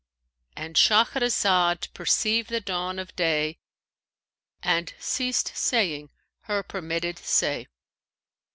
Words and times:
'"—And 0.57 0.77
Shahrazad 0.77 1.93
perceived 1.93 2.49
the 2.49 2.59
dawn 2.59 2.97
of 2.97 3.15
day 3.15 3.59
and 4.63 4.95
ceased 4.97 5.55
saying 5.55 6.09
her 6.45 6.63
permitted 6.63 7.19
say. 7.19 7.67